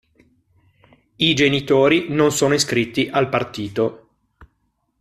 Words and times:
I 1.17 1.35
genitori 1.35 2.07
non 2.09 2.31
sono 2.31 2.55
iscritti 2.55 3.07
al 3.13 3.29
partito. 3.29 4.09